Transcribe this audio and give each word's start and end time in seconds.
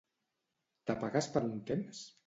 T'apagues 0.91 1.31
per 1.37 1.47
un 1.51 1.57
temps? 1.71 2.07